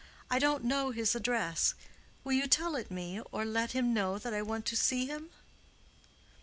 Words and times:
I 0.31 0.39
don't 0.39 0.63
know 0.63 0.89
his 0.89 1.13
address. 1.13 1.75
Will 2.23 2.33
you 2.33 2.47
tell 2.47 2.75
it 2.75 2.89
me, 2.89 3.21
or 3.31 3.45
let 3.45 3.73
him 3.73 3.93
know 3.93 4.17
that 4.17 4.33
I 4.33 4.41
want 4.41 4.65
to 4.65 4.75
see 4.75 5.05
him?" 5.05 5.29